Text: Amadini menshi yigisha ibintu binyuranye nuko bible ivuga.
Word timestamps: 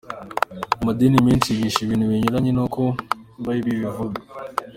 Amadini 0.81 1.17
menshi 1.27 1.47
yigisha 1.51 1.79
ibintu 1.81 2.05
binyuranye 2.11 2.51
nuko 2.53 2.81
bible 3.45 3.73
ivuga. 3.89 4.19